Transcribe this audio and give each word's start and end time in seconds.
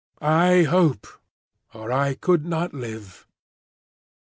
I 0.19 0.63
hope, 0.63 1.05
or 1.75 1.91
I 1.91 2.15
could 2.15 2.43
not 2.43 2.73
live. 2.73 3.27